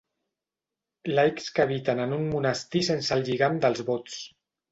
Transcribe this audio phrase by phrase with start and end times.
[1.09, 4.19] Laics que habiten en un monestir sense el lligam dels vots.